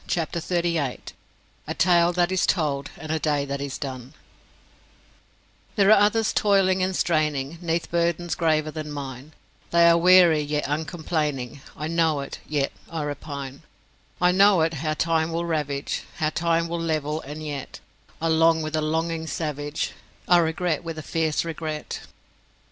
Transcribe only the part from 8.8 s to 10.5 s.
mine; They are weary,